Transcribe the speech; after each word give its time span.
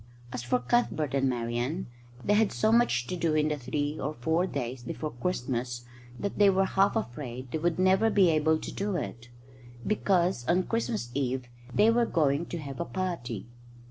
As 0.33 0.41
for 0.41 0.57
Cuthbert 0.57 1.13
and 1.13 1.29
Marian, 1.29 1.85
they 2.25 2.33
had 2.33 2.51
so 2.51 2.71
much 2.71 3.05
to 3.05 3.15
do 3.15 3.35
in 3.35 3.49
the 3.49 3.55
three 3.55 3.99
or 3.99 4.15
four 4.15 4.47
days 4.47 4.81
before 4.81 5.11
Christmas 5.11 5.85
that 6.17 6.39
they 6.39 6.49
were 6.49 6.65
half 6.65 6.95
afraid 6.95 7.51
they 7.51 7.59
would 7.59 7.77
never 7.77 8.09
be 8.09 8.31
able 8.31 8.57
to 8.57 8.71
do 8.73 8.95
it, 8.95 9.29
because 9.85 10.43
on 10.47 10.63
Christmas 10.63 11.11
Eve 11.13 11.45
they 11.71 11.91
were 11.91 12.07
going 12.07 12.47
to 12.47 12.57
have 12.57 12.79
a 12.79 12.85
party. 12.85 13.45